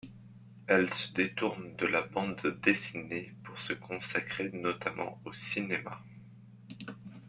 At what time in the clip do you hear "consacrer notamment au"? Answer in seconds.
3.73-5.31